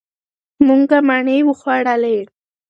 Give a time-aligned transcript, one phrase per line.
[0.65, 2.17] مونږه مڼې وخوړلې.